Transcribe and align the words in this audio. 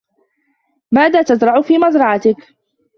ماذا 0.91 1.21
تزرع 1.21 1.61
في 1.61 1.77
مزرعتك؟ 1.77 2.55